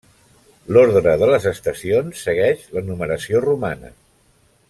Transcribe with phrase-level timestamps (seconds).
[0.75, 3.93] L'ordre de les estacions segueix la numeració romana.